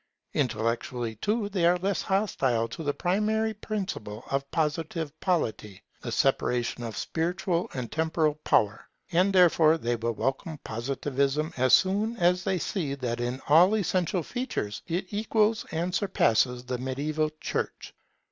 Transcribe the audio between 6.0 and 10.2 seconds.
the separation of spiritual and temporal power. And therefore they will